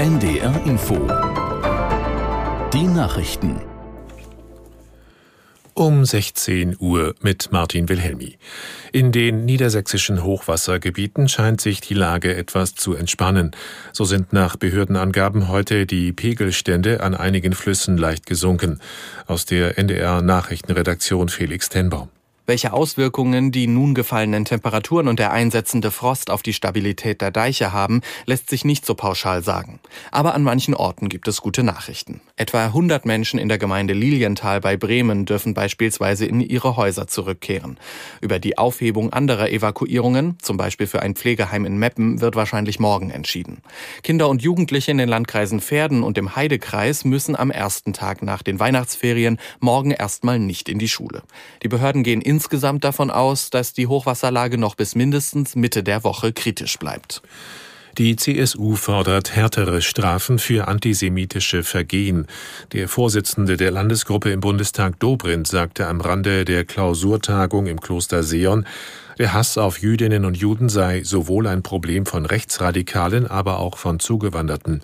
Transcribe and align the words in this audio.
NDR 0.00 0.62
Info. 0.64 0.94
Die 2.72 2.86
Nachrichten. 2.86 3.60
Um 5.74 6.06
16 6.06 6.78
Uhr 6.80 7.14
mit 7.20 7.52
Martin 7.52 7.90
Wilhelmi. 7.90 8.38
In 8.92 9.12
den 9.12 9.44
niedersächsischen 9.44 10.24
Hochwassergebieten 10.24 11.28
scheint 11.28 11.60
sich 11.60 11.82
die 11.82 11.92
Lage 11.92 12.34
etwas 12.34 12.74
zu 12.74 12.94
entspannen. 12.94 13.50
So 13.92 14.06
sind 14.06 14.32
nach 14.32 14.56
Behördenangaben 14.56 15.48
heute 15.48 15.84
die 15.84 16.14
Pegelstände 16.14 17.02
an 17.02 17.14
einigen 17.14 17.52
Flüssen 17.52 17.98
leicht 17.98 18.24
gesunken. 18.24 18.80
Aus 19.26 19.44
der 19.44 19.76
NDR 19.76 20.22
Nachrichtenredaktion 20.22 21.28
Felix 21.28 21.68
Tenbaum. 21.68 22.08
Welche 22.46 22.72
Auswirkungen 22.72 23.52
die 23.52 23.66
nun 23.66 23.94
gefallenen 23.94 24.44
Temperaturen 24.44 25.06
und 25.06 25.20
der 25.20 25.30
einsetzende 25.30 25.90
Frost 25.90 26.30
auf 26.30 26.42
die 26.42 26.52
Stabilität 26.52 27.20
der 27.20 27.30
Deiche 27.30 27.72
haben, 27.72 28.00
lässt 28.26 28.50
sich 28.50 28.64
nicht 28.64 28.84
so 28.84 28.94
pauschal 28.94 29.44
sagen. 29.44 29.78
Aber 30.10 30.34
an 30.34 30.42
manchen 30.42 30.74
Orten 30.74 31.08
gibt 31.08 31.28
es 31.28 31.42
gute 31.42 31.62
Nachrichten. 31.62 32.20
Etwa 32.36 32.64
100 32.64 33.06
Menschen 33.06 33.38
in 33.38 33.48
der 33.48 33.58
Gemeinde 33.58 33.94
Lilienthal 33.94 34.60
bei 34.60 34.76
Bremen 34.76 35.26
dürfen 35.26 35.54
beispielsweise 35.54 36.26
in 36.26 36.40
ihre 36.40 36.76
Häuser 36.76 37.06
zurückkehren. 37.06 37.78
Über 38.20 38.40
die 38.40 38.58
Aufhebung 38.58 39.12
anderer 39.12 39.50
Evakuierungen, 39.50 40.36
zum 40.42 40.56
Beispiel 40.56 40.88
für 40.88 41.02
ein 41.02 41.14
Pflegeheim 41.14 41.64
in 41.64 41.78
Meppen, 41.78 42.20
wird 42.20 42.34
wahrscheinlich 42.34 42.80
morgen 42.80 43.10
entschieden. 43.10 43.58
Kinder 44.02 44.28
und 44.28 44.42
Jugendliche 44.42 44.90
in 44.90 44.98
den 44.98 45.08
Landkreisen 45.08 45.60
Verden 45.60 46.02
und 46.02 46.18
im 46.18 46.34
Heidekreis 46.34 47.04
müssen 47.04 47.36
am 47.36 47.52
ersten 47.52 47.92
Tag 47.92 48.22
nach 48.22 48.42
den 48.42 48.58
Weihnachtsferien 48.58 49.38
morgen 49.60 49.92
erstmal 49.92 50.40
nicht 50.40 50.68
in 50.68 50.80
die 50.80 50.88
Schule. 50.88 51.22
Die 51.62 51.68
Behörden 51.68 52.02
gehen 52.02 52.20
in 52.20 52.39
insgesamt 52.40 52.84
davon 52.84 53.10
aus, 53.10 53.50
dass 53.50 53.74
die 53.74 53.86
Hochwasserlage 53.86 54.56
noch 54.56 54.74
bis 54.74 54.94
mindestens 54.94 55.56
Mitte 55.56 55.82
der 55.82 56.04
Woche 56.04 56.32
kritisch 56.32 56.78
bleibt. 56.78 57.20
Die 57.98 58.16
CSU 58.16 58.76
fordert 58.76 59.36
härtere 59.36 59.82
Strafen 59.82 60.38
für 60.38 60.66
antisemitische 60.66 61.62
Vergehen. 61.62 62.26
Der 62.72 62.88
Vorsitzende 62.88 63.58
der 63.58 63.72
Landesgruppe 63.72 64.30
im 64.30 64.40
Bundestag 64.40 64.98
Dobrindt 65.00 65.48
sagte 65.48 65.86
am 65.86 66.00
Rande 66.00 66.46
der 66.46 66.64
Klausurtagung 66.64 67.66
im 67.66 67.78
Kloster 67.78 68.22
Seon, 68.22 68.64
der 69.18 69.34
Hass 69.34 69.58
auf 69.58 69.76
Jüdinnen 69.76 70.24
und 70.24 70.38
Juden 70.38 70.70
sei 70.70 71.02
sowohl 71.04 71.46
ein 71.46 71.62
Problem 71.62 72.06
von 72.06 72.24
Rechtsradikalen, 72.24 73.26
aber 73.26 73.58
auch 73.58 73.76
von 73.76 74.00
Zugewanderten. 74.00 74.80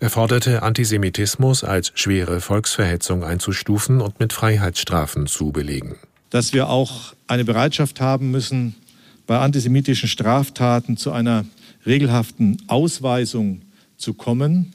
Er 0.00 0.10
forderte, 0.10 0.64
Antisemitismus 0.64 1.62
als 1.62 1.92
schwere 1.94 2.40
Volksverhetzung 2.40 3.22
einzustufen 3.22 4.00
und 4.00 4.18
mit 4.18 4.32
Freiheitsstrafen 4.32 5.28
zu 5.28 5.52
belegen 5.52 5.94
dass 6.36 6.52
wir 6.52 6.68
auch 6.68 7.14
eine 7.28 7.46
Bereitschaft 7.46 7.98
haben 8.02 8.30
müssen, 8.30 8.74
bei 9.26 9.38
antisemitischen 9.38 10.06
Straftaten 10.06 10.98
zu 10.98 11.10
einer 11.10 11.46
regelhaften 11.86 12.58
Ausweisung 12.66 13.62
zu 13.96 14.12
kommen 14.12 14.74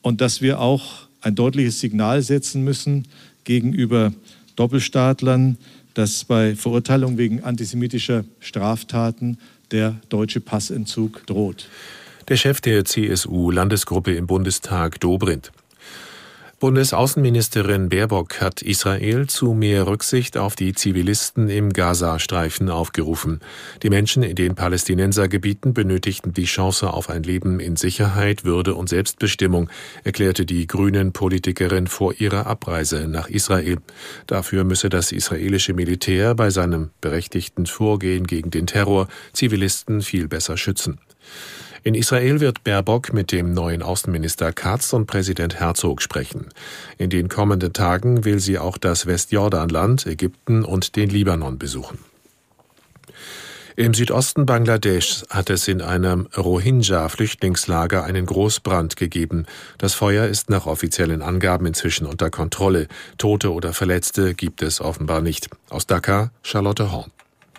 und 0.00 0.20
dass 0.20 0.42
wir 0.42 0.60
auch 0.60 1.08
ein 1.20 1.34
deutliches 1.34 1.80
Signal 1.80 2.22
setzen 2.22 2.62
müssen 2.62 3.08
gegenüber 3.42 4.12
Doppelstaatlern, 4.54 5.58
dass 5.94 6.24
bei 6.24 6.54
Verurteilung 6.54 7.18
wegen 7.18 7.42
antisemitischer 7.42 8.24
Straftaten 8.38 9.38
der 9.72 9.96
deutsche 10.08 10.38
Passentzug 10.38 11.26
droht. 11.26 11.68
Der 12.28 12.36
Chef 12.36 12.60
der 12.60 12.84
CSU-Landesgruppe 12.84 14.14
im 14.14 14.28
Bundestag 14.28 15.00
Dobrindt. 15.00 15.50
Bundesaußenministerin 16.62 17.88
Baerbock 17.88 18.40
hat 18.40 18.62
Israel 18.62 19.26
zu 19.26 19.52
mehr 19.52 19.88
Rücksicht 19.88 20.36
auf 20.36 20.54
die 20.54 20.74
Zivilisten 20.74 21.48
im 21.48 21.72
Gazastreifen 21.72 22.70
aufgerufen. 22.70 23.40
Die 23.82 23.90
Menschen 23.90 24.22
in 24.22 24.36
den 24.36 24.54
Palästinensergebieten 24.54 25.74
benötigten 25.74 26.32
die 26.34 26.44
Chance 26.44 26.92
auf 26.92 27.10
ein 27.10 27.24
Leben 27.24 27.58
in 27.58 27.74
Sicherheit, 27.74 28.44
Würde 28.44 28.76
und 28.76 28.88
Selbstbestimmung, 28.88 29.70
erklärte 30.04 30.46
die 30.46 30.68
Grünen 30.68 31.12
Politikerin 31.12 31.88
vor 31.88 32.14
ihrer 32.20 32.46
Abreise 32.46 33.08
nach 33.08 33.28
Israel. 33.28 33.78
Dafür 34.28 34.62
müsse 34.62 34.88
das 34.88 35.10
israelische 35.10 35.74
Militär 35.74 36.36
bei 36.36 36.50
seinem 36.50 36.90
berechtigten 37.00 37.66
Vorgehen 37.66 38.24
gegen 38.24 38.52
den 38.52 38.68
Terror 38.68 39.08
Zivilisten 39.32 40.00
viel 40.00 40.28
besser 40.28 40.56
schützen. 40.56 41.00
In 41.84 41.94
Israel 41.96 42.38
wird 42.38 42.62
Baerbock 42.62 43.12
mit 43.12 43.32
dem 43.32 43.54
neuen 43.54 43.82
Außenminister 43.82 44.52
Katz 44.52 44.92
und 44.92 45.06
Präsident 45.06 45.58
Herzog 45.58 46.00
sprechen. 46.00 46.48
In 46.96 47.10
den 47.10 47.28
kommenden 47.28 47.72
Tagen 47.72 48.24
will 48.24 48.38
sie 48.38 48.58
auch 48.58 48.78
das 48.78 49.06
Westjordanland, 49.06 50.06
Ägypten 50.06 50.64
und 50.64 50.94
den 50.94 51.10
Libanon 51.10 51.58
besuchen. 51.58 51.98
Im 53.74 53.94
Südosten 53.94 54.46
Bangladeschs 54.46 55.24
hat 55.30 55.50
es 55.50 55.66
in 55.66 55.80
einem 55.80 56.28
Rohingya-Flüchtlingslager 56.36 58.04
einen 58.04 58.26
Großbrand 58.26 58.96
gegeben. 58.96 59.46
Das 59.78 59.94
Feuer 59.94 60.26
ist 60.26 60.50
nach 60.50 60.66
offiziellen 60.66 61.22
Angaben 61.22 61.66
inzwischen 61.66 62.06
unter 62.06 62.30
Kontrolle. 62.30 62.86
Tote 63.18 63.52
oder 63.52 63.72
Verletzte 63.72 64.34
gibt 64.34 64.62
es 64.62 64.80
offenbar 64.80 65.20
nicht. 65.20 65.48
Aus 65.70 65.86
Dhaka, 65.86 66.30
Charlotte 66.42 66.92
Horn. 66.92 67.10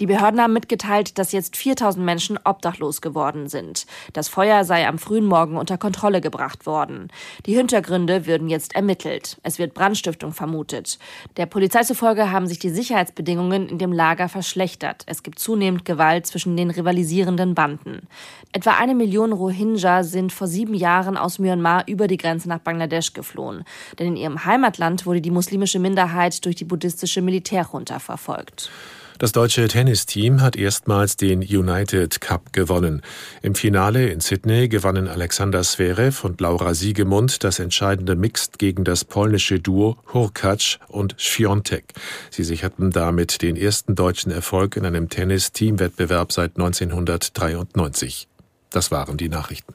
Die 0.00 0.06
Behörden 0.06 0.40
haben 0.40 0.52
mitgeteilt, 0.52 1.18
dass 1.18 1.32
jetzt 1.32 1.56
4000 1.56 2.04
Menschen 2.04 2.38
obdachlos 2.44 3.00
geworden 3.00 3.48
sind. 3.48 3.84
Das 4.12 4.28
Feuer 4.28 4.64
sei 4.64 4.86
am 4.86 4.98
frühen 4.98 5.26
Morgen 5.26 5.56
unter 5.56 5.76
Kontrolle 5.76 6.20
gebracht 6.20 6.66
worden. 6.66 7.08
Die 7.46 7.54
Hintergründe 7.54 8.26
würden 8.26 8.48
jetzt 8.48 8.76
ermittelt. 8.76 9.38
Es 9.42 9.58
wird 9.58 9.74
Brandstiftung 9.74 10.32
vermutet. 10.32 10.98
Der 11.36 11.46
Polizei 11.46 11.82
zufolge 11.82 12.30
haben 12.30 12.46
sich 12.46 12.60
die 12.60 12.70
Sicherheitsbedingungen 12.70 13.68
in 13.68 13.78
dem 13.78 13.92
Lager 13.92 14.28
verschlechtert. 14.28 15.02
Es 15.06 15.24
gibt 15.24 15.40
zunehmend 15.40 15.84
Gewalt 15.84 16.26
zwischen 16.26 16.56
den 16.56 16.70
rivalisierenden 16.70 17.56
Banden. 17.56 18.06
Etwa 18.52 18.72
eine 18.78 18.94
Million 18.94 19.32
Rohingya 19.32 20.04
sind 20.04 20.32
vor 20.32 20.46
sieben 20.46 20.74
Jahren 20.74 21.16
aus 21.16 21.40
Myanmar 21.40 21.84
über 21.88 22.06
die 22.06 22.18
Grenze 22.18 22.48
nach 22.48 22.60
Bangladesch 22.60 23.14
geflohen. 23.14 23.64
Denn 23.98 24.08
in 24.08 24.16
ihrem 24.16 24.44
Heimatland 24.44 25.06
wurde 25.06 25.20
die 25.20 25.32
muslimische 25.32 25.80
Minderheit 25.80 26.44
durch 26.44 26.54
die 26.54 26.64
buddhistische 26.64 27.20
Militärjunta 27.20 27.98
verfolgt. 27.98 28.70
Das 29.18 29.32
deutsche 29.32 29.66
Tennisteam 29.66 30.42
hat 30.42 30.54
erstmals 30.54 31.16
den 31.16 31.40
United 31.40 32.20
Cup 32.20 32.52
gewonnen. 32.52 33.02
Im 33.42 33.56
Finale 33.56 34.10
in 34.10 34.20
Sydney 34.20 34.68
gewannen 34.68 35.08
Alexander 35.08 35.62
Zverev 35.62 36.24
und 36.24 36.40
Laura 36.40 36.72
Siegemund 36.72 37.42
das 37.42 37.58
entscheidende 37.58 38.14
Mixed 38.14 38.60
gegen 38.60 38.84
das 38.84 39.04
polnische 39.04 39.58
Duo 39.58 39.96
Hurkacz 40.14 40.78
und 40.86 41.16
Świątek. 41.18 41.94
Sie 42.30 42.44
sicherten 42.44 42.92
damit 42.92 43.42
den 43.42 43.56
ersten 43.56 43.96
deutschen 43.96 44.30
Erfolg 44.30 44.76
in 44.76 44.86
einem 44.86 45.08
Tennis-Teamwettbewerb 45.08 46.30
seit 46.30 46.56
1993. 46.56 48.28
Das 48.70 48.92
waren 48.92 49.16
die 49.16 49.28
Nachrichten. 49.28 49.74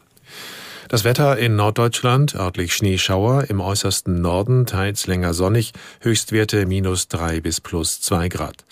Das 0.90 1.06
Wetter 1.06 1.38
in 1.38 1.56
Norddeutschland, 1.56 2.36
örtlich 2.36 2.76
Schneeschauer, 2.76 3.46
im 3.50 3.62
äußersten 3.62 4.22
Norden 4.22 4.66
teils 4.66 5.08
länger 5.08 5.34
sonnig, 5.34 5.72
Höchstwerte 6.02 6.66
minus 6.66 7.08
drei 7.08 7.40
bis 7.40 7.62
plus 7.62 8.02
zwei 8.02 8.28
Grad. 8.28 8.66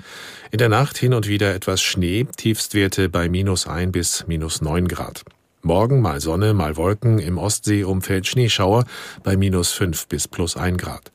In 0.52 0.58
der 0.58 0.70
Nacht 0.70 0.98
hin 0.98 1.14
und 1.14 1.28
wieder 1.28 1.56
etwas 1.56 1.82
Schnee, 1.82 2.26
Tiefstwerte 2.36 3.08
bei 3.08 3.30
minus 3.30 3.66
ein 3.66 3.92
bis 3.92 4.28
minus 4.28 4.62
neun 4.62 4.88
Grad. 4.88 5.24
Morgen 5.62 6.02
mal 6.02 6.20
Sonne, 6.20 6.54
mal 6.54 6.76
Wolken, 6.76 7.20
im 7.20 7.38
Ostseeumfeld 7.38 8.28
Schneeschauer 8.28 8.84
bei 9.24 9.38
minus 9.38 9.72
fünf 9.72 10.08
bis 10.08 10.28
plus 10.28 10.58
ein 10.58 10.78
Grad. 10.78 11.12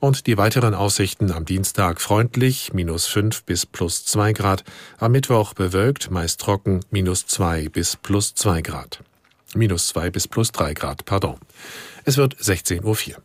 Und 0.00 0.26
die 0.26 0.36
weiteren 0.36 0.74
Aussichten 0.74 1.30
am 1.30 1.44
Dienstag 1.44 2.00
freundlich, 2.00 2.72
minus 2.72 3.06
fünf 3.06 3.44
bis 3.44 3.66
plus 3.66 4.04
zwei 4.04 4.32
Grad, 4.32 4.64
am 4.98 5.12
Mittwoch 5.12 5.54
bewölkt, 5.54 6.10
meist 6.10 6.40
trocken, 6.40 6.80
minus 6.90 7.26
zwei 7.26 7.68
bis 7.68 7.96
plus 7.96 8.34
zwei 8.34 8.60
Grad. 8.62 9.00
Minus 9.54 9.88
zwei 9.88 10.10
bis 10.10 10.28
plus 10.28 10.52
drei 10.52 10.74
Grad, 10.74 11.04
pardon. 11.04 11.36
Es 12.04 12.16
wird 12.16 12.36
16.04 12.36 12.84
Uhr. 12.84 13.22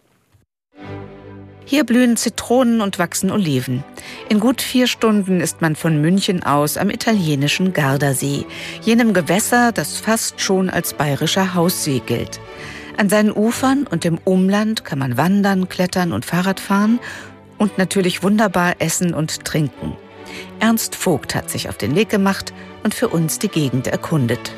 Hier 1.66 1.84
blühen 1.84 2.18
Zitronen 2.18 2.82
und 2.82 2.98
wachsen 2.98 3.30
Oliven. 3.30 3.84
In 4.28 4.40
gut 4.40 4.60
vier 4.60 4.88
Stunden 4.88 5.40
ist 5.40 5.62
man 5.62 5.76
von 5.76 6.02
München 6.02 6.42
aus 6.42 6.78
am 6.78 6.90
italienischen 6.90 7.74
Gardasee, 7.74 8.48
jenem 8.82 9.14
Gewässer, 9.14 9.72
das 9.72 10.00
fast 10.00 10.42
schon 10.42 10.72
als 10.72 10.96
bayerischer 10.96 11.54
Haussee 11.54 12.02
gilt. 12.04 12.40
An 12.98 13.08
seinen 13.08 13.32
Ufern 13.32 13.86
und 13.86 14.04
im 14.04 14.18
Umland 14.18 14.84
kann 14.84 14.98
man 14.98 15.16
wandern, 15.16 15.70
klettern 15.70 16.12
und 16.12 16.26
Fahrrad 16.26 16.60
fahren 16.60 17.00
und 17.60 17.78
natürlich 17.78 18.24
wunderbar 18.24 18.78
essen 18.80 19.14
und 19.14 19.46
trinken. 19.46 19.96
Ernst 20.60 20.96
Vogt 20.96 21.36
hat 21.36 21.52
sich 21.52 21.70
auf 21.70 21.78
den 21.78 21.96
Weg 21.96 22.10
gemacht 22.10 22.52
und 22.84 22.96
für 22.96 23.10
uns 23.10 23.38
die 23.38 23.48
Gegend 23.48 23.86
erkundet. 23.86 24.52